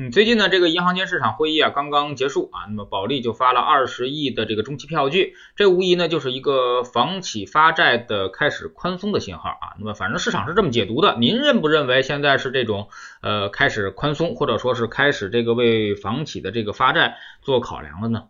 [0.00, 9.74] 嗯，最近呢，这个银行间市场会议啊刚刚结束啊，那么保利就发了二十亿的这个中期票据，这无疑呢就是一个房企发债的开始宽松的信号啊。
[9.80, 12.90] 那么反正市场是这么解读的，您认不认为现在是这种
[13.22, 18.22] 呃开始宽松，或者说是开始这个为房企的这个发债做考量了呢？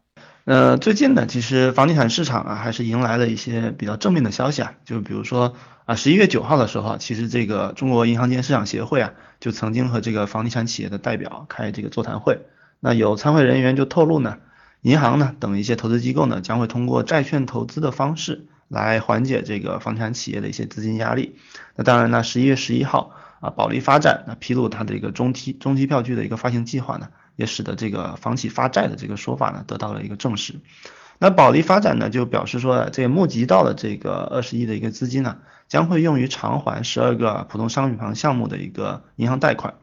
[0.47, 5.55] 呃，最近呢，其实房地产市场啊还是迎来了一些比较正面的消息啊，就比如说
[5.85, 9.13] 啊十一月九号的时候，其实这个中国银行间市场协会啊。
[9.41, 12.41] 就曾经和这个房地产企业的代表开这个座谈会，
[12.81, 14.39] 那有参会人员就透露呢，
[14.83, 21.37] 银行呢等一些投资机构呢将会通过债券投资的方式来缓解这个房产企业的一些资金压力。
[21.77, 30.55] 那当然呢，十一月十一号啊，保利发展那披露它的一个中期中期票据的一个发行计划呢，也使得这个房企发债的这个说法呢得到了一个证实。
[31.19, 39.75] 那保利发展呢就表示说，这个募集到的这个二十亿的一个资金呢，将会用于偿还十二个普通商品房项目的一个银行贷款。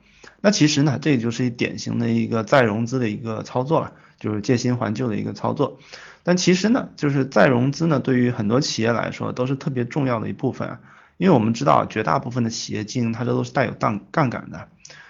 [0.41, 5.79] 那其实呢，这也就是典型的一个再融资的一个操作了，就是借新还旧的一个操作。
[6.23, 10.79] 但其实呢，就是再融资呢，对于很多企业来说都是特别重要的一部分啊，
[11.17, 14.67] 因为我们知道绝大部分的企业经营它这都是带有杠杠杆的。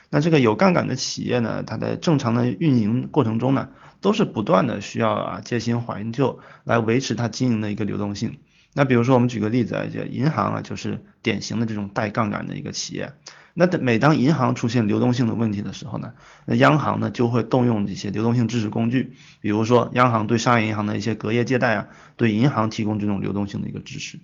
[0.10, 3.70] 那这个有杠杆的企业呢，它在正常的运营过程中呢，
[4.06, 8.38] 都是不断的需要啊借新还旧来维持它经营的一个流动性。
[8.72, 13.14] 那比如说我们举个例子啊，就银行啊，就是典型的这种带杠杆的一个企业。
[13.56, 16.14] 那每当银行出现流动性的问题的时候呢，
[16.46, 24.20] 那央行呢就会动用一些流动性支持工具，比如说央行对商业银行的一些隔夜借贷啊，对银行提供这种流动性的一个支持。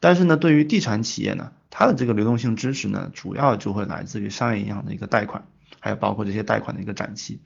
[0.00, 5.44] 但是呢，对于地产企业呢，它的这个流动性支持呢，主要就会来自于商业银行的一个贷款，
[5.86, 7.40] 还有包括这些贷款的一个展期。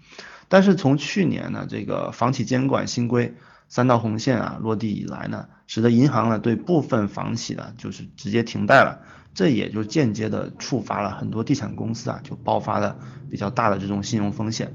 [0.48, 3.34] 但是从去年呢，这个房企监管新规
[3.68, 9.02] 三道红线啊落地以来呢，使得银行呢对部分房企呢就是直接停贷了，
[9.34, 12.96] 这也就间接的触发了很多地产公司啊就爆发了
[13.30, 14.72] 比较大的这种信用风险。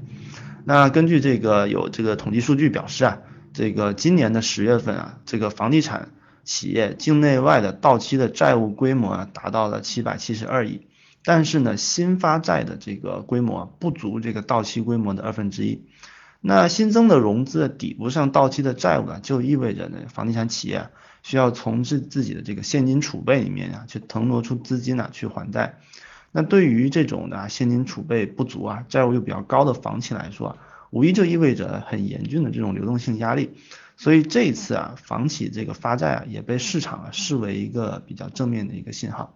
[0.64, 3.18] 那根据这个有这个统计数据表示啊，
[3.52, 6.10] 这个今年的十月份啊，这个房地产
[6.44, 10.85] 企业境内外的到期的债务规模啊达到了七百七十二亿。
[11.26, 15.82] 但是呢，新发债的这个规模不足这个到期规模的二分之一，
[16.40, 20.88] 那新增的融资抵不上到期的债务啊，就意味着呢，房地产企业
[21.24, 25.80] 需要从自自己的这个现金储备里面啊，去腾挪出资金啊去还贷。
[26.30, 30.56] 那对于这种的现金储备不足啊，债务又比较高的房企来说，
[30.90, 33.50] 无疑就意味着很严峻的这种流动性压力。
[33.96, 39.34] 所以这一次啊，房企这个发债啊，也被市场啊视为一个比较正面的一个信号。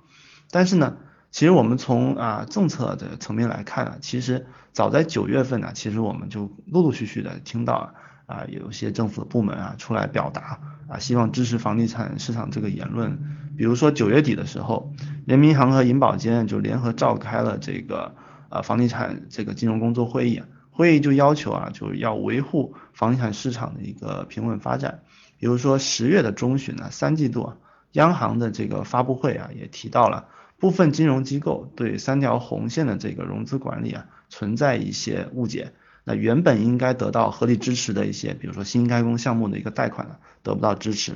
[0.53, 0.97] 但是呢，
[1.31, 7.95] 其实我们从啊政策的层面来看啊，其实早在九月份呢，其实我们就陆陆续续的听到
[8.27, 10.59] 啊有些政府部门啊出来表达
[10.89, 13.17] 啊希望支持房地产市场这个言论。
[13.57, 14.93] 比如说九月底的时候，
[15.25, 18.15] 人民银行和银保监就联合召开了这个
[18.49, 25.03] 呃房地产这个金融工作会议，会议就要求啊就是要维护房地产市场的一个平稳发展。
[25.39, 27.57] 比如说十月的中旬呢，三季度啊
[27.93, 30.27] 央行的这个发布会啊也提到了。
[30.61, 35.73] 部分金融机构对三条红线的这个融资管理啊存在一些误解，
[36.05, 41.15] 那原本应该得到合理支持的一些，比如说新开工项目的一个贷款呢得不到支持。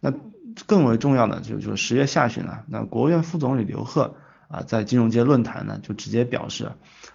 [0.00, 0.12] 那
[0.66, 4.16] 更为重要的就是就是十月下旬啊，那国务院副总理刘鹤
[4.48, 6.72] 啊在金融街论坛呢就直接表示，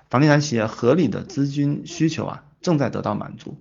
[0.09, 3.57] 房地产企业合理的资金需求啊正在得到满足。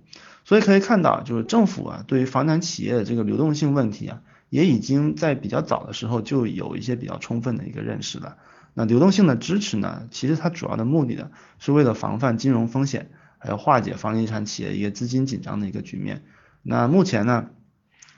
[0.53, 4.21] 所以可以看到，就是政府啊对于房产企业的这个流动性问题啊。
[4.51, 8.37] 也已经在比较早的时候就有一些比较充分的一个认识了。
[8.75, 13.09] 那流动性的支持呢，其实它主要的目的呢，是为了防范金融风险，
[13.39, 16.21] 还有化解房地产企业一个资金紧张的一个局面。
[16.61, 17.47] 那目前呢，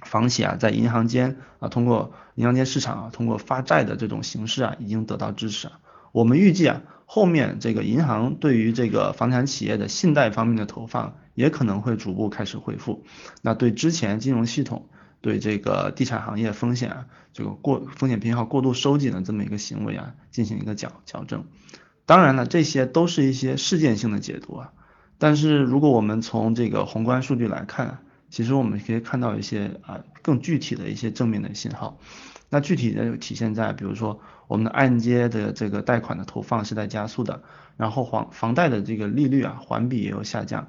[0.02, 5.70] 房企啊在银行间啊通过银行间市场啊通过发债的这种形式啊已经得到支持。
[6.12, 13.04] 我们预计啊后面这个银行对于这个房产企业的信贷方面的投放也可能会逐步开始恢复。
[13.44, 14.90] 那对之前金融系统。
[15.22, 21.46] 对这个地产行业风险啊，这个过风险偏好过度收紧的这么一个行为啊，进行一个矫矫正。
[22.06, 24.74] 当然了，这些都是一些事件性的解读啊。
[25.18, 31.98] 但是如果我们从这个宏观数据来看，其实我们可以看到一些啊更具体的一些正面的信号。
[32.52, 37.42] 那具体的体现在，比如说我们的按揭的这个贷款的投放是在加速的，
[37.78, 40.68] 然后房房贷的这个利率啊环比也有下降。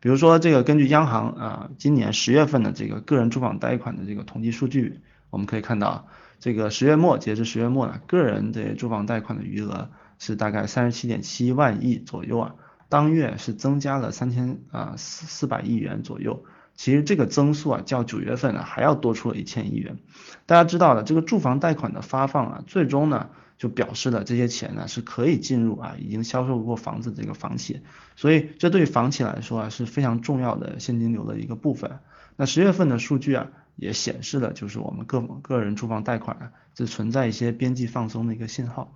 [0.00, 5.00] 比如说，这个根据央行啊今年十月份的这个个人住房贷款的这个统计数据，
[5.30, 6.06] 我们可以看到，
[6.38, 12.54] 这个十月末截至十月末呢，个人的住房贷款的余额是大概三十七点七万亿左右啊，
[12.88, 16.44] 当月是增加了三千啊四四百亿元左右。
[16.74, 19.98] 其实这个增速啊，较九月份呢还要多出了一千亿元。
[20.46, 27.82] 大家知道的，这个住房贷款的发放啊，最终呢就表示了这些钱呢是可以进入啊已经销售过房子这个房企，
[28.16, 31.98] 所以这对房企来说啊是非常重要的现金流的一个部分。
[32.36, 38.94] 那十月份的数据啊也显示了，就是我们个个人住房贷款啊是存在一些边际放松的一个信号。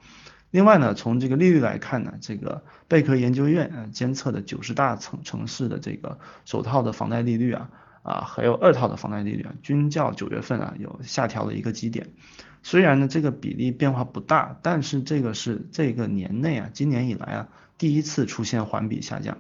[0.53, 7.71] 另外呢，从这个利率来看呢，这个贝壳研究院啊监测的九十大城城市的这个首套的房贷利率啊
[8.03, 12.09] 啊，还有二套的房贷利率啊，均较九月份啊有下调了一个基点。
[12.63, 17.49] 虽然呢这个比例变化不大，但是这个是这个年内啊今年以来啊
[17.79, 19.39] 第一次出现环比下降。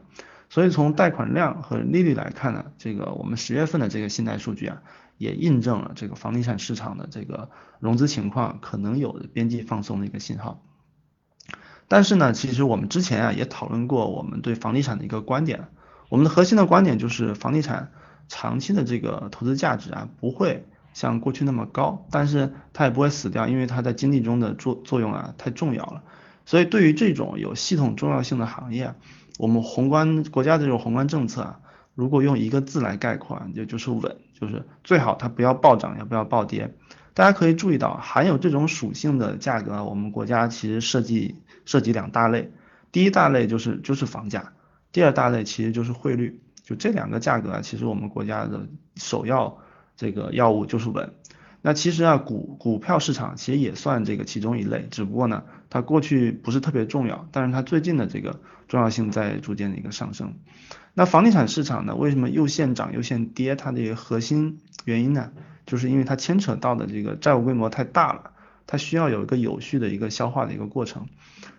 [0.50, 4.82] 所以从贷款量和利率来看呢，这个我们十月份的这个信贷数据啊，
[5.16, 7.48] 也印证了这个房地产市场的这个
[7.80, 10.62] 融资情况可能有边际放松的一个信号。
[11.88, 15.68] 但是呢，其实我们之前啊也讨论过我们对房地产的一个观点，
[16.10, 17.90] 我们的核心的观点就是房地产
[18.28, 26.02] 长期的这个投资价值啊不会像过去那么高，但是它也不会死掉，因为它在经济中的作作用啊太重要了。
[26.44, 28.94] 所以对于这种有系统重要性的行业，
[29.38, 31.60] 我们宏观国家的这种宏观政策啊，
[31.94, 36.74] 如果用一个字来概括，就就是稳，就是最好它不要暴涨，也不要暴跌。
[37.14, 42.50] 大家可以注意到，含有这种属性的价格，我们国家其实设计涉及两大类，
[42.90, 44.52] 第一大类就是就是房价，
[44.92, 48.66] 第二大类其实就是汇率，就这两个价格啊，其实我们国家的
[48.96, 49.58] 首要
[50.02, 51.14] 这个药物就是稳。
[51.64, 60.34] 那其实啊，股股票市场其实也算这个其中一类，只不过呢，它过去不是特别重要，但是它最近的这个重要性在逐渐的一个上升。
[60.92, 63.54] 那房地产市场呢，为什么又现涨又现跌？
[63.54, 65.30] 它的一个核心原因呢，
[65.64, 68.32] 就是因为它牵扯到的这个债务规模太大了，
[68.66, 71.06] 它需要有一个有序的一个消化的一个过程。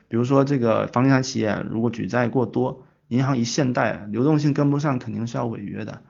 [0.09, 6.01] 比如说这个房地产企业如果举债过多，银行一限贷，流动性跟不上，肯定是要违约的。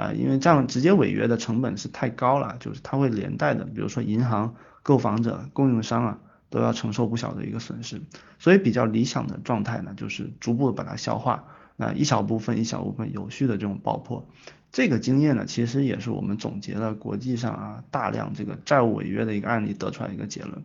[0.00, 6.18] 啊，因为这样直接违约的成本是太高了，就是它会连带的，比如说银行、购房者、供应商啊，
[6.48, 8.00] 都要承受不小的一个损失。
[8.38, 11.44] 所以比较理想的状态呢，就是逐步把它消化，
[11.76, 14.26] 那一小部分一小部分有序的这种爆破。
[14.72, 20.62] 这个经验呢，其实也是我们总结了国际上啊大量这个债务违约的一个案例得出来一个结论。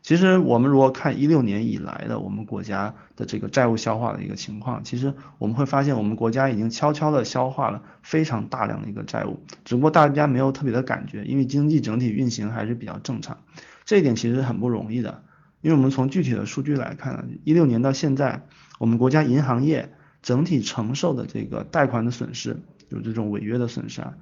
[0.00, 13.38] 其实我们如果看一六年以来的我们国家的这个债务消化的一个情况，其实我们会发现我们国家已经悄悄的消化了非常大量的一个债务，只不过大家没有特别的感觉，因为经济整体运行还是比较正常，
[13.84, 15.22] 这一点其实很不容易的，
[15.60, 18.46] 因为我们从具体的数据来看，一六年到现在，
[18.78, 19.92] 我们国家银行业
[20.22, 24.14] 整体承受的这个贷款的损失，有这种违约的损失啊。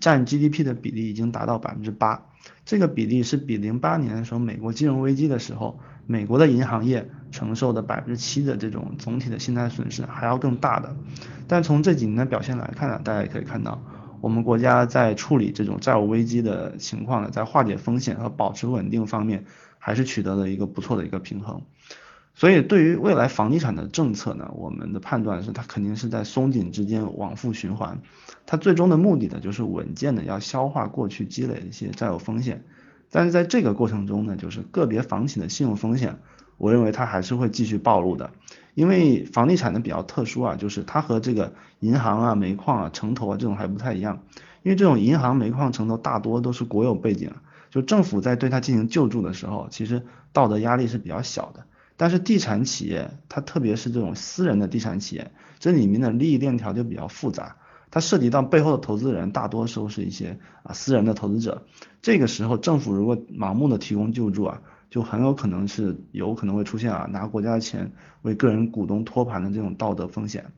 [0.00, 2.26] 占 GDP 的比例已经达到百分之八，
[2.64, 10.96] 这个比例是比零八年的时候美国金融危机的时候，美国的银行业承受的百分之七的这种总体的信贷损失还要更大的。
[11.46, 13.82] 但从这几年的表现来看呢，大家也可以看到，
[14.20, 19.44] 我们国家在处理这种债务危机的情况呢，在化解风险和保持稳定方面，
[19.78, 21.62] 还是取得了一个不错的一个平衡。
[22.38, 27.98] 所以对于未来房地产的政策呢，我们的判断是它肯定是在松紧之间往复循环，
[28.46, 32.62] 它最终的目的呢就是稳健的要消化过去积累的一些债务风险，
[33.10, 36.20] 但是在这个过程中呢，就是个别房企的信用风险，
[36.58, 38.30] 我认为它还是会继续暴露的，
[38.74, 44.22] 因为房地产的比较特殊啊，就是它和这个银行啊、煤矿啊、城投啊这种还不太一样，
[44.62, 47.32] 因为这种银行、煤矿、城投大多都是国有背景，
[47.70, 51.64] 就政府在对它进行救助的时候，其实道德压力是比较小的。
[51.98, 57.56] 但是地产企业，它特别是这种私人的地产企业，这里面的利益链条就比较复杂，
[57.90, 61.66] 它涉及到背后的投资人，大多数是一些啊私人的投资者。
[62.00, 67.90] 这个时候，政府如果盲目的提供救助啊，就很有可能是有可能会出现啊拿国家的钱
[68.22, 70.52] 为个人股东托盘的这种道德风险。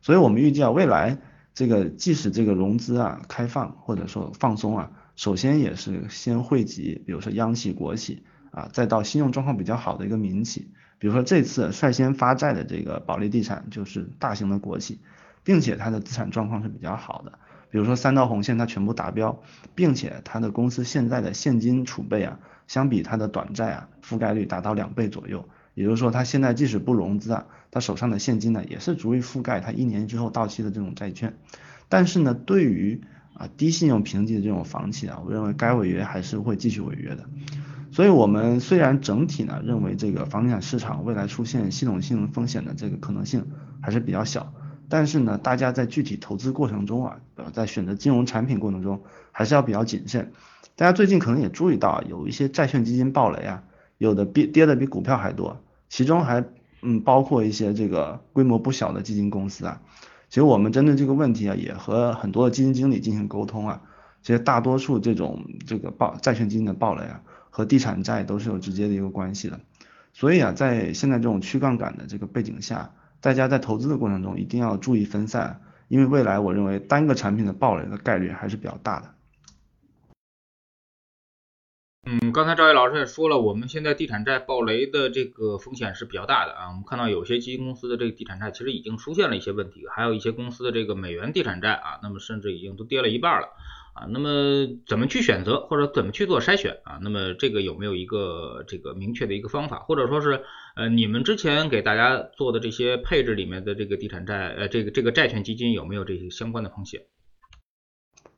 [0.00, 1.18] 所以我们预计啊，未来
[1.54, 8.22] 这个即使这个融资啊开放或者说放松啊，首先也是先惠及，比如说央企、国企
[8.52, 10.70] 啊，再到信用状况比较好的一个民企。
[11.04, 15.00] 比如说这次率先发债的这个保利地产就是大型的国企，
[15.42, 17.38] 并且它的资产状况是比较好的。
[17.68, 19.42] 比如说三道红线它全部达标，
[19.74, 25.46] 并且它的公司现在的现金储备啊，相比它的短债啊覆盖率达到两倍左右。
[25.74, 31.36] 也就是说它现在即使不融资啊，它手上的现金呢也是足以覆盖它一年之后到期的这种债券。
[31.90, 33.02] 但是呢，对于
[33.34, 37.28] 啊低信用评级的这种房企啊，我认为该违约还是会继续违约的。
[37.94, 43.46] 所以，我们虽然整体呢认为这个房地产市场未来出现系统性风险的这个可能性
[43.80, 44.52] 还是比较小，
[44.88, 50.32] 但是呢，大家在具体投资过程中啊，呃，在选择金融产品过程中还是要比较谨慎。
[50.74, 53.62] 大家最近可能也注意到，有一些债券基金暴雷啊，
[53.98, 56.44] 有的跌跌的比股票还多，其中还
[56.82, 59.80] 嗯，包括一些这个规模不小的基金公司啊，
[60.30, 63.82] 其实我们针对这个问题啊，也和很多的基金经理进行沟通啊，
[64.20, 67.22] 其实大多数这种这个暴债券基金的暴雷啊，
[67.54, 69.60] 和地产债都是有直接的一个关系的。
[70.12, 79.14] 所以啊，在现在这种去杠杆的这个背景下，大家在投资的过程中一定要注意分散，因为未来我认为单个产品的暴雷的概率还是比较大的。
[82.06, 86.68] 嗯，刚才赵毅老师也说了，我们现在地产债暴雷的这个风险是比较大的啊。
[86.68, 93.48] 我们看到有些基金公司的这个地产债其实已经出现了一些问题，还有一些公司的这个美元地产债啊，那么甚至已经都跌了一半了
[93.94, 94.04] 啊。
[94.10, 96.98] 那么怎么去选择或者怎么去做筛选啊？
[97.00, 100.42] 那么这个有没有一个这个明确的一个方法，或者说是
[100.76, 107.00] 呃你们之前给大家做的这些配置里面的这个地产债呃这个这个债券基金有没有这些相关的风险？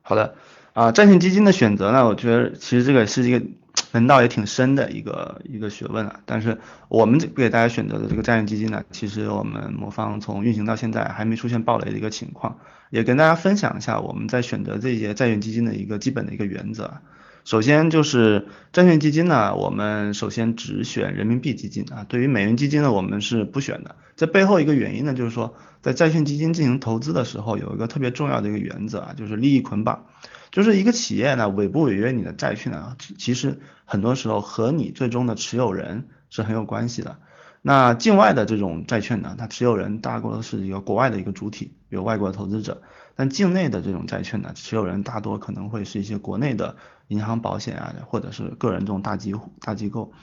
[0.01, 0.35] 好的。
[0.73, 3.43] 啊，债券基金的选择呢，我觉得其实这个是一个
[3.91, 6.19] 门道也挺深的一个一个学问啊。
[6.27, 12.59] 但是我们给大家选择的这个债券基金呢，其实我们魔方从运行到现在还没出现暴雷的一个情况，
[12.89, 17.01] 也跟大家分享一下我们在选择这些债券基金的一个基本的一个原则。
[17.43, 23.95] 首先就是债券基金呢，我们首先只选人民币基金啊，对于美元基金呢，我们是不选的。
[24.17, 30.07] 这背后一个原因呢，就是说在债券基金进行投资的时候，有一个特别重要的一个原则啊，就是利益捆绑。
[30.51, 37.17] 就是一个企业呢，违不违约你的债券呢，其实很多时候和你最终的持有人是很有关系的。
[37.67, 42.81] 那境外的这种债券呢，它持有人大多是一个国外的一个主体，有外国的投资者。
[43.13, 46.77] 但境内的这种债券呢，持有人大多可能会是一些国内的
[47.09, 50.13] 银行、保险啊，或者是个人这种大机大机构。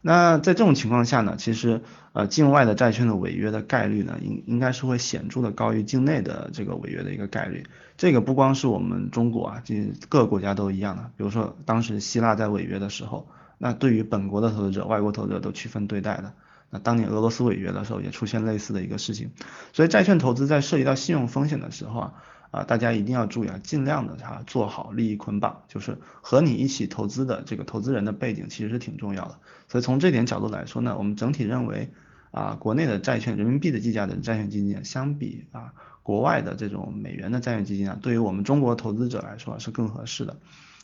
[0.00, 1.82] 那在这种情况下呢，其实
[2.14, 7.64] 呃境外的债券的违约的概率呢，应应该是会显著的高于境内的这个违约的一个概率。
[7.96, 11.04] 这个不光是我们中国啊，这各个国家都一样的。
[11.16, 16.32] 比如说当时希腊在违约的时候，那对于本国的投资者、外国投资者都区分对待的。
[16.72, 19.30] 那当年俄罗斯违约的时候，也出现类似的一个事情。
[19.72, 22.14] 所以债券投资在涉及到信用风险的时候啊。
[22.52, 29.38] 啊，大家一定要注意啊，尽量的哈做好利益捆绑，就是和你一起投资的这个投资人的背景其实是挺重要的。
[29.68, 31.90] 所以从这点角度来说呢，我们整体认为
[32.30, 40.36] 啊，国内的债券人民币的计价的债券基金相比啊国外的这种美元的债券基金啊，对于我们中国投资者来说是更合适的。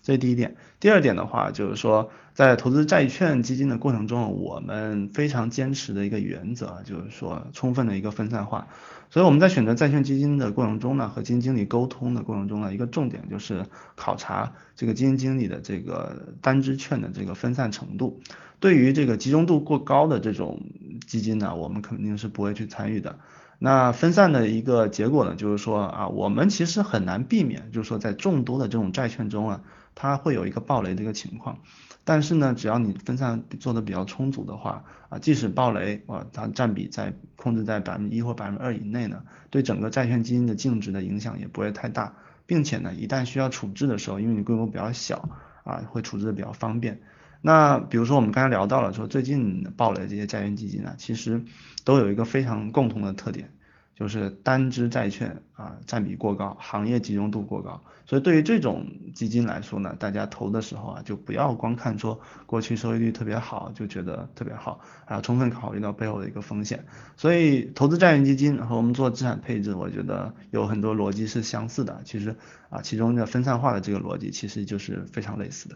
[0.02, 0.56] 这是第一点。
[0.80, 8.68] 第二点的话，就是说在投资债券基金的过程中，我们非常坚持的一个原则，就是说充分的一个分散化。
[9.10, 13.64] 所以我们在选择债券基金的过程中呢，和基金经理沟通的过程中呢，一个重点就是
[13.96, 18.20] 考察这个基金经理的这个单支券的这个分散程度。
[18.60, 20.60] 对于这个集中度过高的这种
[21.06, 23.18] 基金呢，我们肯定是不会去参与的。
[23.58, 29.62] 那分散的一个结果呢，就是说啊，我们其实很难避免，就是说在众多的这种债券中啊。
[30.00, 31.58] 它会有一个暴雷的一个情况，
[32.04, 42.14] 但是呢，只要你分散做的比较充足的话，啊，即使暴雷，啊，它占比在控制在百分之一或百分之二以内呢，对整个债券基金的净值的影响也不会太大，
[42.46, 45.28] 并且呢，一旦需要处置的时候，因为你规模比较小，
[45.64, 47.00] 啊，会处置的比较方便。
[47.40, 51.42] 那比如说我们刚才聊到了说最近暴雷这些债券基金呢，其实
[51.84, 53.50] 都有一个非常共同的特点。
[53.98, 66.86] 就是单只债券啊占比过高，行业集中度过高，所以对于这种基金来说呢，大家投的时候啊，就不要光看说过去收益率特别好就觉得特别好，还要充分考虑到背后的一个风险。
[67.16, 72.02] 所以投资债券基金和我们做资产配置，我觉得有很多逻辑是相似的。
[72.04, 72.36] 其实
[72.70, 75.74] 啊，其中的分散化的这个逻辑其实就是非常类似的。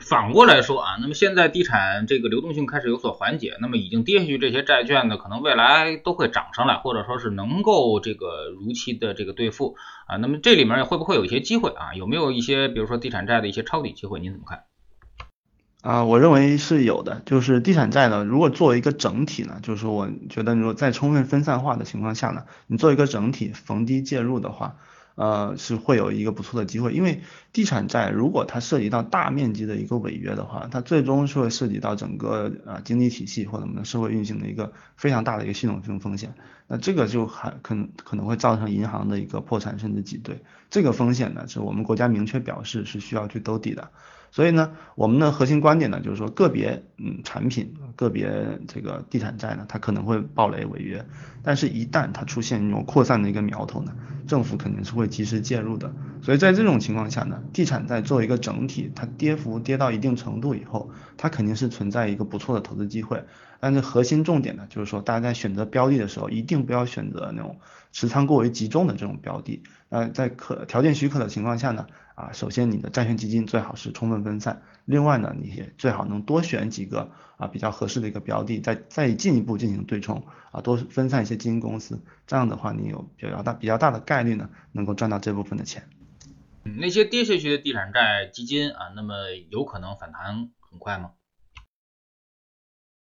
[0.00, 9.76] 反过来说啊，那么现在地产这个流动性开始有所缓解，那么已经跌下去这些债券呢，可能未来都会涨上来，或者说是能够这个如期的这个兑付
[10.08, 10.16] 啊。
[10.16, 11.94] 那么这里面会不会有一些机会啊？
[11.94, 14.18] 有没有一些比如说地产债的一些抄底机会？
[14.18, 14.64] 您怎么看？
[15.82, 17.22] 啊，我认为是有的。
[17.24, 24.74] 就是地产债呢，如果作为一个整体呢，就是我觉得如果在充分分散化的情况下呢，你做一个整体逢低介入的话。
[25.16, 36.34] 呃，是会有一个不错的机会，因为地产债如果它涉及到大面积的一个违约的话，它最终是会涉及到整个啊经济体系或者我们的社会运行的一个非常大的一个系统性风险，
[36.68, 43.90] 那这个就还可能可能会造成银行的一个破产甚至挤兑，这个风险呢是我们国家明确表示是需要去兜底的。
[44.36, 51.02] 所以呢，我们的核心观点呢，就是说个别嗯产品、个别这个地产债呢，它可能会暴雷违约，
[51.42, 53.94] 但是一旦它出现那种扩散的一个苗头呢，
[54.26, 55.90] 政府肯定是会及时介入的。
[56.20, 63.24] 所以在这种情况下呢，地产债作为一个整体，它跌幅跌到一定程度以后，它肯定是存在一个不错的投资机会。
[63.58, 67.58] 但是核心重点呢，就是说大家在选择标的的时候，一定不要选择那种
[67.90, 69.62] 持仓过于集中的这种标的。
[69.88, 85.82] 呃，在可条件许可的情况下呢，啊，首先你的债券基金最好是充分分散，另外呢，你也最好能多选几个啊比较合适的一个标的，再再进一步进行对冲啊，多分散一些基金公司，这样的话你有比较大比较大的概率呢，能够赚到这部分的钱。
[86.64, 89.14] 那些跌下去的地产债基金啊，那么
[89.50, 91.10] 有可能反弹很快吗？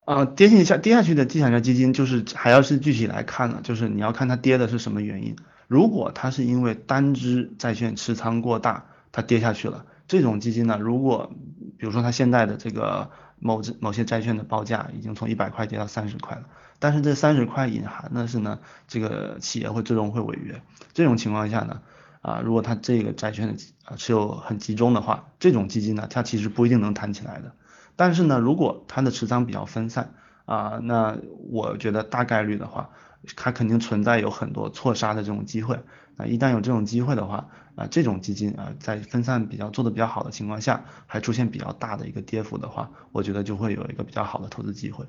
[0.03, 5.37] 啊，跌下跌下去的地产债基金，就是还要是具体来看呢，就是你要看它跌的是什么原因。
[5.67, 8.85] 如果它是因为单只债券持仓过大，
[9.17, 11.31] 它跌下去了，这种基金呢，如果
[11.79, 13.09] 比如说它现在的这个
[13.39, 16.43] 某某些债券的报价已经从一百块跌到三十块了，
[16.77, 20.61] 但是这三十块隐含的是呢，这个企业会最终会违约，
[20.93, 21.81] 这种情况下呢，
[22.21, 23.55] 啊，如果它这个债券的
[23.85, 27.53] 啊持有很集中的话，这种基金呢，它其实不一定能弹起来的。
[27.95, 30.13] 但是呢，如果它的持仓比较分散
[30.45, 31.17] 啊，那
[31.49, 32.91] 我觉得大概率的话，
[33.35, 35.79] 它肯定存在有很多错杀的这种机会
[36.17, 36.25] 啊。
[36.25, 45.05] 一旦有这种机会的话啊，这种基金啊，在分散比较做的比较好的情况下，还出现比较大的一个跌幅的话，我觉得就会有一个比较好的投资机会。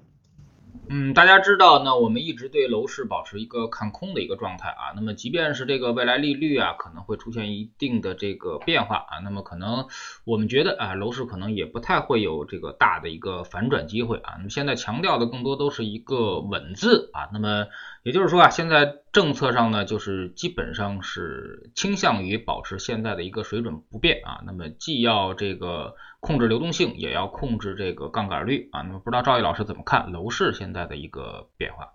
[0.90, 4.92] 嗯，大家知道，那我们一直对楼市保持一个看空的一个状态啊。
[4.96, 9.86] 那么，即便是这个未来利率啊，可能会出现一定的这个变化啊，那么可能
[10.24, 14.34] 我们觉得啊，楼市可能也不太会有这个大的一个反转机会啊。
[14.38, 17.28] 那么现在强调的更多都是一个稳字啊。
[17.34, 17.66] 那么
[18.02, 24.40] 也就是说啊，现在政策上呢，就是基本上是倾向于保持现在的一个水准不变啊。
[24.46, 25.94] 那么既要这个。
[26.20, 31.90] 控制流动性也要控制这个杠杆率啊，那么不知道赵毅老师怎么看楼市现在的一个变化？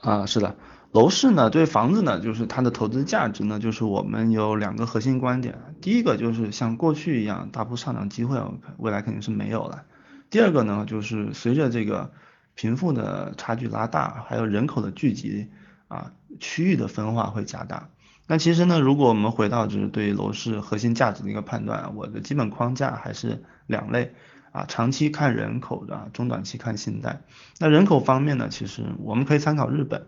[0.00, 0.56] 啊，是的，
[0.90, 8.40] 楼市呢对房子呢就是它的投资价值呢就是我们有两个核心观点，第一个就是像过去一样大幅上涨机会
[8.78, 9.84] 未来肯定是没有了，
[10.30, 12.10] 第二个呢就是随着这个
[12.54, 15.48] 贫富的差距拉大，还有人口的聚集
[15.88, 17.88] 啊，区域的分化会加大。
[18.26, 24.14] 那其实呢，如果我们回到就是对楼市核心价值的一个判断，我的基本框架还是两类
[24.52, 27.22] 啊，长期看人口的，中短期看信贷。
[27.58, 30.06] 那人口方面呢，其实我们可以参考日本，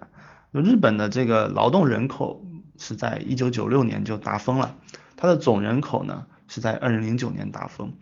[0.52, 2.44] 日本的这个劳动人口
[2.78, 4.76] 是在一九九六年就达峰了，
[5.16, 7.94] 它的总人口呢是在二零零九年达峰。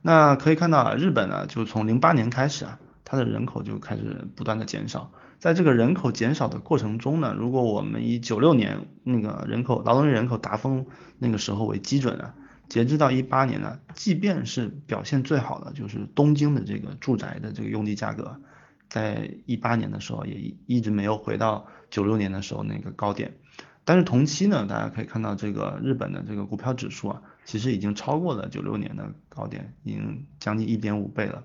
[0.00, 5.12] 那可以看到啊，日本呢就从零八年开始啊，它的人口就开始不断的减少。
[5.38, 10.86] 在这个人口减少的过程中呢，如果我们以九六年那个人口劳动力人口达峰
[11.18, 12.34] 那个时候为基准啊，
[12.68, 18.40] 截至到一八年呢，即便是表现最好的就是东京的这个住宅的这个用地价格，
[18.88, 23.36] 在一八年的时候也一直没有回到九六年的时候那个高点，
[23.84, 31.44] 但是同期呢，大家可以看到这个日本的这个股票指数啊，其实已经超过了九六年的高点，已经将近一点五倍了。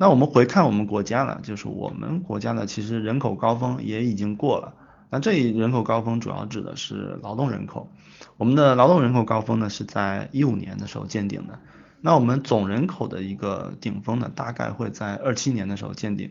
[0.00, 4.72] 那我们回看我们国家呢，就是我们国家呢，其实人口高峰也已经过了。
[5.10, 7.86] 那这一人口高峰主要指的是劳动人口，
[8.38, 11.58] 我们的劳动人口高峰呢是在一五年的时候见顶的。
[12.00, 16.30] 那我们总人口的一个顶峰呢，大概会在二七年的时候见顶。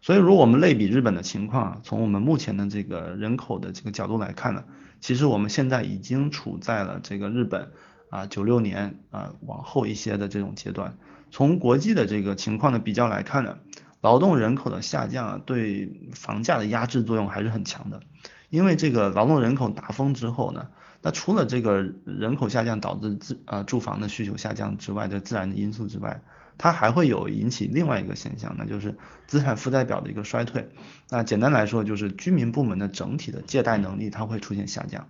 [0.00, 4.64] 所以，如果我们类比日本的情况啊，从我们目前的这个人口的这个角度来看呢，
[5.02, 7.68] 其实我们现在已经处在了这个日本
[8.08, 10.96] 啊九六年啊往后一些的这种阶段。
[11.30, 13.58] 从国际的这个情况的比较来看呢，
[14.00, 18.00] 劳动人口的下降啊对房价的压制作用还是很强的。
[18.48, 20.68] 因为这个劳动人口达峰之后呢，
[21.02, 26.20] 那除了这个人口下降导致自呃住房的需求下降之外的自然的因素之外，
[26.58, 30.68] 它还会有引起另外一个现象，那就是资产负债表的一个衰退。
[31.08, 35.06] 那简单来说就是居民部门的整体的借贷能力它会出现下降。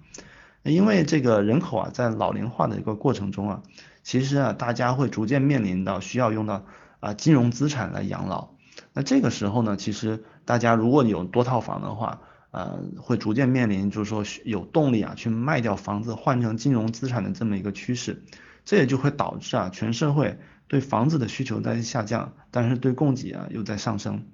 [0.62, 3.62] 因为这个人口啊在老龄化的一个过程中啊。
[4.10, 6.64] 其实啊，大家会逐渐面临到需要用到
[6.98, 8.48] 啊金融资产来养老。
[8.92, 12.20] 那这个时候呢，其实大家如果有多套房的话，
[12.50, 18.24] 呃，会逐渐面临就是说有动力啊去卖掉房子换成金融资产的这么一个趋势。
[18.64, 24.24] 这也就会导致啊全社会对房子的需求在下降，但是对供给啊又在上升。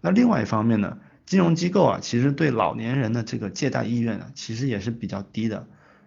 [0.00, 0.96] 那另外一方面呢，
[1.26, 5.66] 金融机构啊其实对老年人的这个借贷意愿啊其实也是比较低的。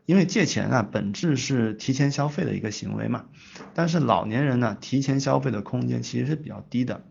[0.10, 3.26] 因为借钱啊，本质是提前消费的一个行为嘛，
[3.76, 7.04] 但是老年人呢，提前消费的空间其实是比较低的，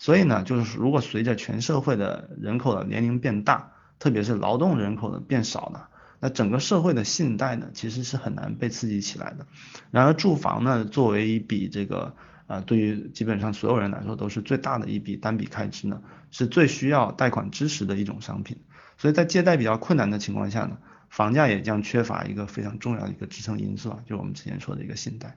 [0.00, 5.82] 所以呢，就是如果随着全社会的人口的年龄变大，特别是劳动人口的变少呢，
[6.18, 9.46] 那整个社会的信贷呢，其实是很难被刺激起来的。
[9.92, 12.16] 然而住房呢，作为一笔这个
[12.48, 18.56] 啊，对于基本上所有人来说都是最大的一笔单笔开支呢，是最需要贷款支持的一种商品，
[18.98, 20.78] 所以在借贷比较困难的情况下呢。
[21.10, 25.36] 房价也将缺乏一个非常重要的一个支撑因素啊，就是我们之前说的一个信贷。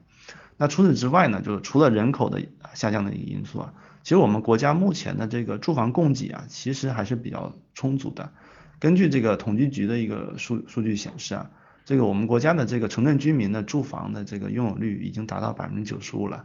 [0.56, 2.40] 那除此之外呢，就是除了人口的
[2.74, 8.32] 下降的一个因素啊，其实我们国家目前的这个住房供给啊，其实还是比较充足的。
[8.78, 11.50] 根据这个统计局的一个数数据显示啊，
[11.84, 16.44] 这个我们国家的这个城镇居民的住房的这个拥有率已经达到百分之九十五了，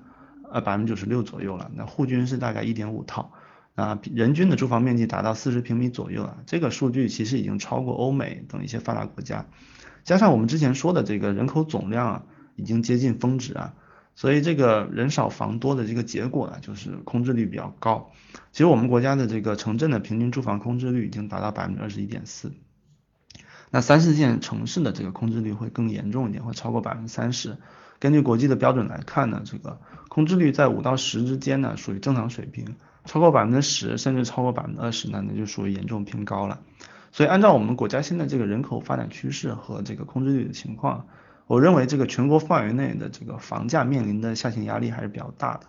[0.52, 1.70] 呃百分之九十六左右了。
[1.76, 3.32] 那户均是大概一点五套，
[3.80, 6.38] 啊人均的住房面积达到四十平米左右啊。
[6.46, 9.46] 这个数据其实已经超过欧美等一些发达国家。
[10.04, 12.24] 加上我们之前说的这个人口总量啊，
[12.56, 13.74] 已经接近峰值啊。
[14.16, 18.12] 所以这个人少房多的这个结果呢，就是空置率比较高。
[18.52, 22.52] 其实我们国家的这个城镇的平均住房空置率已经达到百分之二十一点四，
[23.70, 27.56] 那三四线城市的这个空置率会更严重一点，会超过百分之三十。
[28.00, 32.66] 根据国际的标准来看呢，这个空置率在五到十之间呢，属于正常水平；
[33.06, 36.60] 超过百分之十，甚至超过百分之二十呢，那就属于严重偏高了。
[37.12, 41.06] 所以按照我们国家现在这个人口发展趋势和这个空置率的情况。
[41.48, 45.62] 我认为这个全国范围内的这个房价面临的下行压力还是比较大的。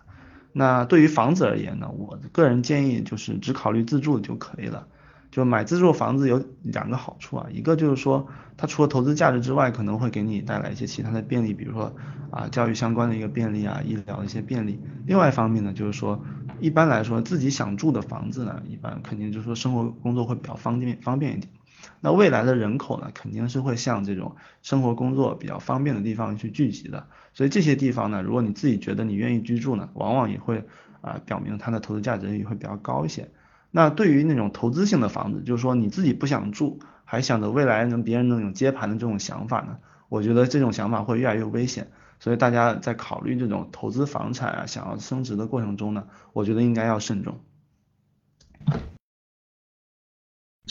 [0.53, 4.87] 那对于房子而言呢，我个人建议就是只考虑自住就可以了。
[5.31, 8.27] 就买自住房子有两个好处啊，一个就是说
[8.59, 11.95] 它除了投资价值之外，可能会给你带来一些其他的便利，比如说
[12.31, 14.79] 啊教育相关的一个便利啊，医疗的一些便利。
[15.07, 16.23] 另外一方面呢，就是说
[16.61, 21.53] 一般来说自己想住的房子呢，一般肯定就是说生活工作会比较方便方便一点。
[22.01, 27.07] 那未来的人口呢，肯定是会向这种生活工作比较方便的地方去聚集的。
[27.33, 30.65] 所以这些地方呢，如果你自己觉得你愿意居住呢，往往也会
[31.01, 33.29] 啊表明它的投资价值也会比较高一些。
[33.71, 41.89] 那对于那种投资性的房子，就是说你自己不想住，还想着未来能别人能有接盘的这种想法呢，我觉得这种想法会越来越危险。
[42.21, 47.41] 所以大家在考虑这种投资房产啊，想要升值的过程中呢，我觉得应该要慎重。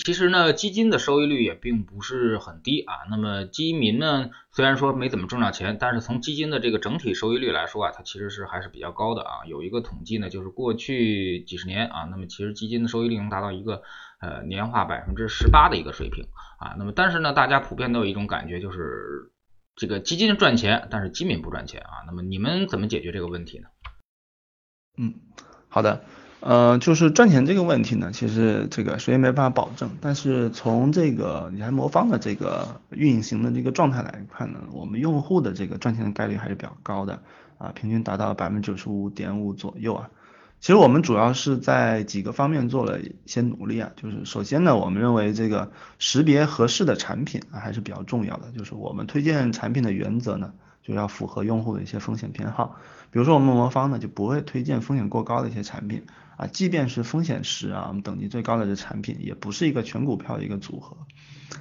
[0.05, 2.93] 其实呢，基金的收益率也并不是很低啊。
[3.09, 9.43] 那么基民呢，虽然说没怎么挣到钱，但是从基金的这个整体收益率来说啊，它其实是还是比较高的啊。
[9.45, 13.81] 有一个统计呢，就是过去几十年啊，那么其实基金的收益率能达到一个
[14.21, 16.27] 呃年化百分之十八的一个水平
[16.59, 16.75] 啊。
[16.77, 19.31] 那么但是呢，大家普遍都有一种感觉，就是
[19.79, 22.03] 这个基金赚钱，但是基民不赚钱啊。
[22.05, 23.69] 那么你们怎么解决这个问题呢？
[24.97, 25.13] 嗯，
[25.69, 26.03] 好的。
[26.41, 29.89] 呃，就是赚钱这个问题呢，其实这个谁也没办法保证。
[29.99, 37.21] 但是从这个理财魔方的这个运行的这个状态来看呢，我们用户的这个赚钱的概率还是比较高的
[37.57, 40.09] 啊，平均达到百分之九十五点五左右啊。
[40.59, 52.75] 其实我们主要是在几个方面做了一些努力啊，就是首先呢，我们认为这个识别合适的产品啊还是比较重要的，就是我们推荐产品的原则呢，就要符合用户的一些风险偏好。
[53.11, 56.03] 比如说我们魔方呢就不会推荐风险过高的一些产品。
[56.35, 60.95] 啊，即便是风险十啊，我们等级最高的这产品，也不是一个全股票的一个组合。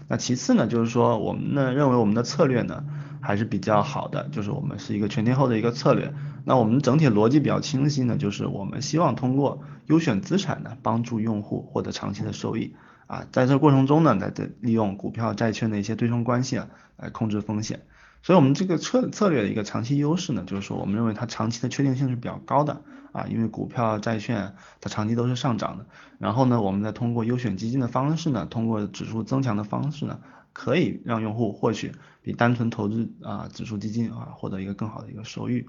[0.06, 2.84] 那其次呢，就是说我们呢认为我们的策略呢
[3.20, 6.14] 还是比较好的，就是我们是一个全天候的一个策略。
[6.48, 12.74] 那我们整体逻辑比较清晰呢，就是我们希望通过优选资产呢，帮助用户获得长期的收益。
[13.06, 14.32] 啊，在这过程中呢，来
[14.62, 17.82] 利用股票债券的一些对冲关系啊，来控制风险。
[18.22, 22.80] 所以我们这个策策略的一个长期优势呢，就是说我们认为它长期的确定性是比较高的。
[23.12, 25.84] 啊，因为股票、债券它长期都是上涨的，
[26.18, 30.20] 然后呢，我们再通过优选基金的方式呢，通过指数增强的方式呢，
[30.54, 35.66] 可以让用户获取比单纯投资啊指数基金啊获得一个更好的一个收益。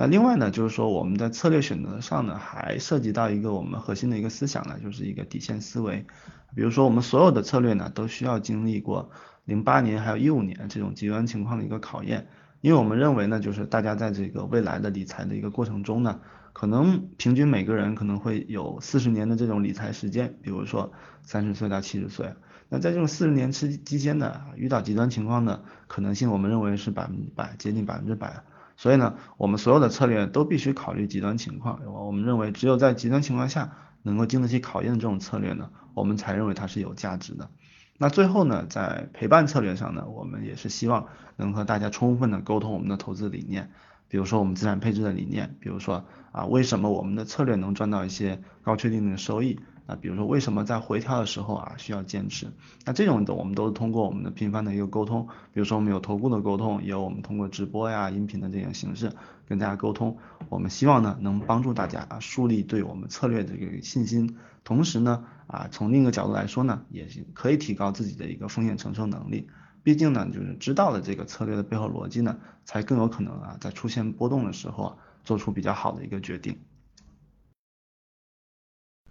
[0.00, 6.06] 那另外呢，就是说我们在策略选择上呢，还涉及到一个我们核心的一个思想呢，就是一个底线思维。
[6.54, 9.10] 比如说我们所有的策略呢，都需要经历过
[9.44, 12.28] 零八年还有一五年这种极端情况的一个考验，
[12.62, 16.18] 因为我们认为呢，就是大家在这个未来的理财的一个过程中呢。
[16.54, 20.90] 可能平均每个人可能会有四十年的这种理财时间，比如说
[21.22, 22.32] 三十岁到七十岁，
[22.70, 28.42] 那在这种四十年期期间呢，遇到极端情况的可能性，我们认为是百分之百，接近百分之百。
[28.80, 31.82] 所以呢，我们所有的策略都必须考虑极端情况。
[31.84, 37.50] 我们认为，只有在极端情况下能够经得起考验的这种策略呢，我们才认为它是有价值的。
[37.98, 43.70] 那最后呢，在陪伴策略上呢，我们也是希望能和大家充分的沟通我们的投资理念。
[44.08, 49.60] 比如说我们资产配置的理念，比如说啊，为什么我们的策略能赚到一些高确定的收益？
[49.90, 52.46] 啊，比如说为什么在回调的时候啊需要坚持？
[52.86, 59.12] 那这种的我们都是通过我们的频繁的一个沟通，比如说我们有头部的沟通，也有我们通过直播呀、音频的这种形式
[59.48, 60.16] 跟大家沟通。
[60.48, 69.48] 我们希望呢能帮助大家啊树立对我们策略的这个信心，同时呢啊从另一个角度来说呢，也是可以提高自己的一个风险承受能力。
[69.82, 76.58] 毕竟呢，就是知道了这个策略的背后逻辑呢，才更有可能啊，在出现波动的时候啊，做出比较好的一个决定。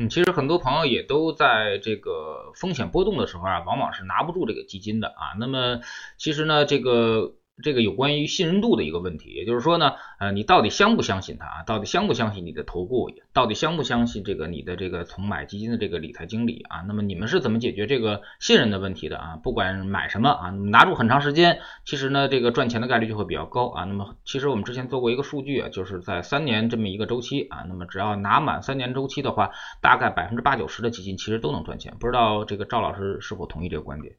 [0.02, 5.36] 嗯，其实很多朋友也都在这个风险波动的时候啊，往往是拿不住这个基金的啊。
[5.38, 5.82] 那么
[6.18, 11.64] 其实呢，这个这个有关于信任度的一个问题，也就是说呢，呃，你到底相不相信他？
[11.64, 13.10] 到底相不相信你的投顾？
[13.34, 16.82] 到底相不相信这个你的这个从买基金的这个理财经理啊？
[16.88, 19.36] 那么你们是怎么解决这个信任的问题的啊？
[19.44, 23.84] 不管买什么啊，拿住很长时间，其实呢，这个赚钱的概率就会比较高啊。
[23.84, 31.94] 那么其实我们之前做过一个数据啊，就是在三年这么一个周期啊，那么只要拿满三年周期的话，大概百分之八九十的基金其实都能赚钱。
[32.00, 34.16] 不知道这个赵老师是否同意这个观点？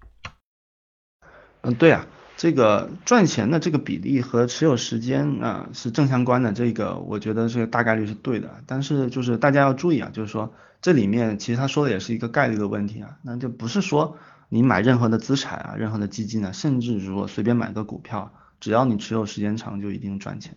[1.62, 2.06] 嗯，对啊。
[2.40, 8.62] 这个赚钱的这个比例和持有时间啊是正相关的，这个我觉得这个大概率是对的。
[8.66, 14.16] 但是就是大家要注意啊，就是说这里面其实他说的也是一个概率的问题啊，那就不是说
[14.48, 20.56] 你买任何的资产啊、任何的基金啊，甚至如果随便买个股票，只要你持有时间长就一定赚钱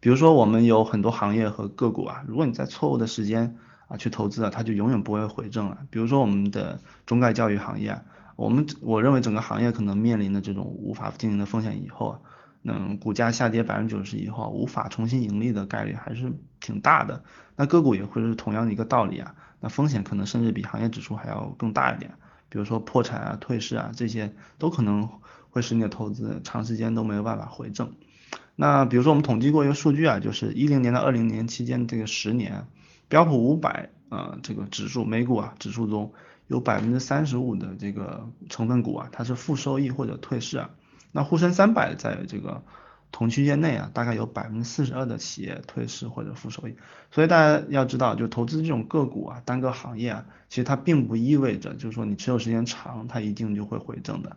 [0.00, 3.56] 比如说我们有很多行业和个股啊，如果你在错误的时间
[3.88, 5.78] 啊去投资啊，它就永远不会回正了。
[5.88, 8.02] 比如说我们的中概教育行业啊。
[8.36, 12.22] 我们我认为整个行业可能面临的这种无法经营的风险以后，
[12.62, 17.22] 嗯，股价下跌百分之九十以后无法重新盈利的概率还是挺大的。
[17.56, 22.12] 那个股也会是同样的一个道理啊，那风险可能甚至比行业指数还要更大一点。
[22.48, 25.08] 比如说破产啊、退市啊这些都可能
[25.50, 27.92] 会使你的投资长时间都没有办法回正。
[28.56, 32.66] 那比如说我们统计过一个数据啊，就是一零年到二零年期间这个十年，
[33.08, 36.12] 标普五百啊这个指数美股啊指数中。
[36.46, 40.70] 有百分之三十五的这个成分股啊，它是负收益或者退市啊。
[41.12, 42.62] 那沪深三百在这个
[43.12, 46.74] 同区间内啊，大概有百分之四十二的企业退市或者负收益。
[47.12, 54.36] 所以大家要知道，就投资这种个股啊，单个行业啊，其实它并不意味着就是说你持有时间长，它一定就会回正的。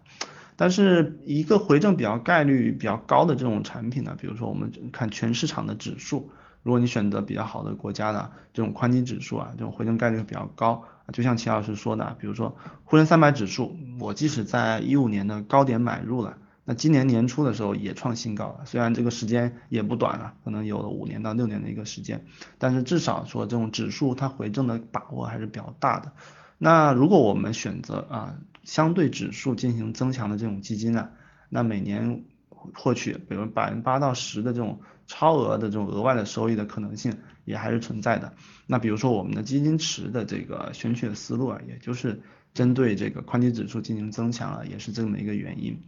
[0.55, 6.29] 但是一个回正比较概率比较高的这种产品呢，比如说我们看全市场的指数，
[6.63, 10.83] 如果你选择比较好的国家的这种宽基指数啊，这种回正概率比较高。
[11.13, 18.65] 就像齐老师说的，比如说沪深三百指数，我即使在一五年的高点买入了，那今年年初的时候也创新高了。
[18.65, 22.25] 虽然这个时间也不短了，可能有了五年到六年的一个时间，
[22.57, 26.11] 但是至少说这种指数它回正的把握还是比较大的。
[26.57, 31.09] 那如果我们选择啊相对指数进行增强的这种基金呢，
[31.49, 32.25] 那每年
[32.73, 37.17] 获取比如百分之八到十的这种超额的这种额外的收益的可能性。
[37.47, 38.33] 也还是存在的。
[38.65, 42.21] 那比如说我们的基金池的这个选取的思路啊，也就是
[42.53, 45.81] 针对这个宽基指数进行增强啊，也是这么一个原因。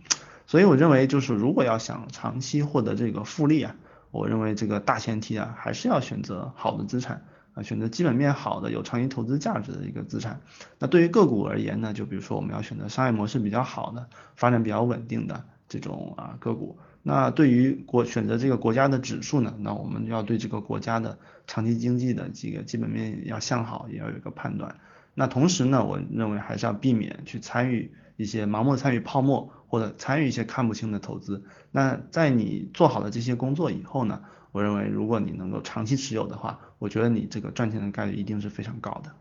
[0.48, 3.76] 所以我认为就是如果要想长期获得这个复利啊，
[4.12, 10.40] 我认为这个大前提啊，还是要选择好的资产啊，选择基本面好的、有长期投资价值的一个资产。
[10.80, 16.78] 那对于个股而言呢，就比如说我们要选择商业模式比较好的、发展比较稳定的这种啊个股。
[17.02, 24.76] 那对于国选择这个国家的指数呢，那我们要对这个国家的长期经济的这个基本面要向好，也要有一个判断。
[25.14, 31.46] 那同时呢，我认为还是要避免去参与一些盲目参与泡沫或者参与一些看不清的投资。
[31.72, 39.16] 那在你做好了这些工作以后呢，我认为如果你能够长期持有的话，我觉得你这个赚钱的概率一定是非常高的。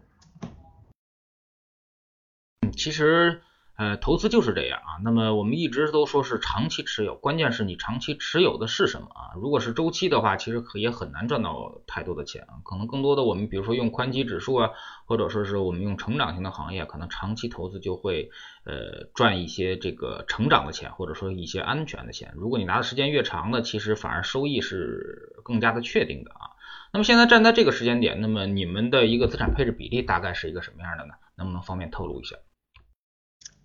[2.62, 3.40] 嗯，其实。
[3.78, 4.98] 呃，投资就是这样啊。
[5.04, 9.30] 那么我们一直都说是长期持有，关键是你长期持有的是什么啊？
[9.36, 12.58] 如果是周期的话，其实也很难赚到太多的钱啊。
[12.64, 14.70] 可能更多的我们比如说用宽基指数啊，
[15.06, 18.30] 或者说是我们用成长型的行业，可能长期投资就会
[18.64, 22.32] 呃赚一些这个成长的钱，或者说一些安全的钱。
[22.34, 26.50] 如果你拿的时间越长呢，其实反而收益是更加的确定的啊。
[26.92, 31.14] 那么现在站在这个时间点，那么你们的一个资产配置比例大概是一个什么样的呢？
[31.36, 32.34] 能不能方便透露一下？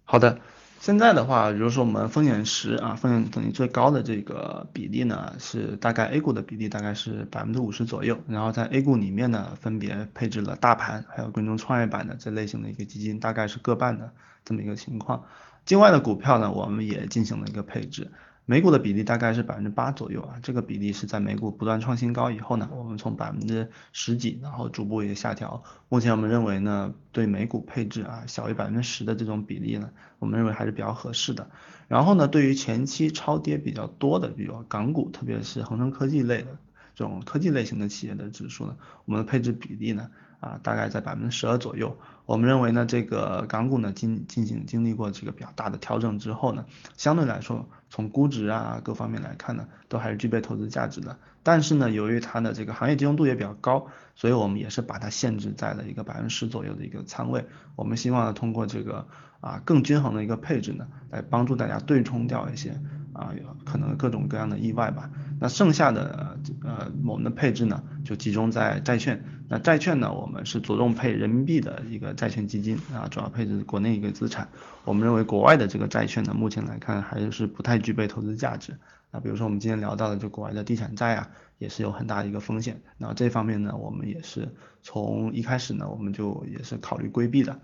[0.05, 0.39] 好的，
[0.79, 14.11] 现在的话，比如说我们风险十啊，风险等级最高的这个比例呢，是大概 A 股的比例大概是百分之五十左右，然后在 A 股里面呢，分别配置了大盘还有跟踪创业板的这类型的一个基金，大概是各半的
[14.43, 15.23] 这么一个情况。
[15.65, 18.11] 境外的股票呢，我们也进行了一个配置。
[18.45, 25.63] 美股的比例大概是百分之八左右啊，这个比例是在美股不断创新高以后呢，我们从百分之十几，然后逐步也下调。
[25.88, 31.49] 目前我们认为呢，对美股配置啊小于百分之十的这种比例呢，我们认为还是比较合适的。
[31.88, 36.58] 然后呢，对于前期超跌比较多的，比如港股，特别是恒生科技类的
[36.95, 38.75] 这种科技类型的企业的指数呢，
[39.06, 40.10] 我们的配置比例呢，
[40.41, 41.97] 啊大概在百分之十二左右。
[42.25, 51.17] 我们认为呢，这个港股呢经进行经历过这个比较大的调整之后呢，相对来说从估值啊各方面来看呢，都还是具备投资价值的。
[51.43, 57.45] 但是呢，由于它的这个行业集中度也比较高，所以我们也是把它限制在了一个百分之十左右的一个仓位。
[57.75, 59.05] 我们希望呢，通过这个
[59.41, 62.79] 啊更均衡的一个配置呢，来帮助大家对冲掉一些
[63.13, 65.10] 啊有可能各种各样的意外吧。
[65.39, 74.47] 那剩下的呃我们的配置呢，就集中在债券那债券呢，我们是着重配人民币的一个债券基金啊，主要配置国内一个资产。
[74.86, 78.78] 我们认为国外的这个债券呢，目前来看还是不太具备投资价值。
[79.12, 82.82] 那比如说我们今天聊到的就国外的地产债啊，也是有很大的一个风险。
[82.97, 84.49] 那这方面呢，我们也是
[84.82, 87.60] 从一开始呢，我们就也是考虑规避的。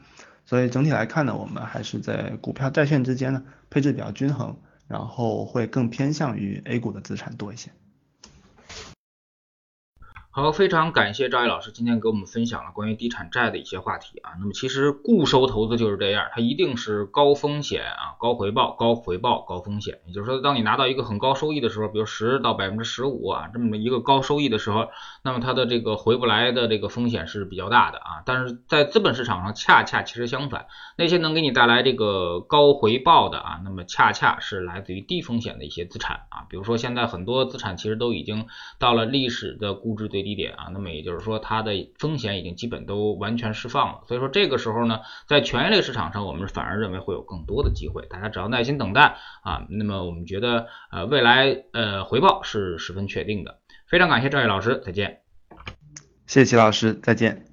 [0.46, 4.58] 所以整体来看呢，我们还是在股票、债券之间呢配置比较均衡，
[4.89, 7.71] 然后会更偏向于 A 股的资产多一些。
[10.41, 14.32] 好，非常感谢赵毅老师今天给我们分享了关于地产债的一些话题啊。
[14.39, 19.99] 那么其实固收投资就是这样，它一定是高风险啊，高回报，高回报，高风险。
[20.08, 24.88] 也就是说，当你拿到一个很高收益的时候，比如十到百分之十五啊，这么一个高收益的时候，
[25.25, 28.23] 那么它的这个回不来的这个风险是比较大的啊。
[28.25, 36.47] 但是在资本市场上，恰恰其实相反，那些能给你带来这个高回报的啊，那么恰恰是来自于低风险的一些资产啊。
[36.49, 38.47] 比如说现在很多资产其实都已经
[38.80, 55.22] 到了历史的估值最低低点啊，那么也就是说它的风险已经基本都完全释放了，所以说这个时候呢，在权益类市场上，我们反而认为会有更多的机会，大家只要耐心等待啊，那么我们觉得呃未来呃回报是十分确定的，非常感谢赵毅老师，再见，
[56.28, 57.49] 谢谢齐老师，再见。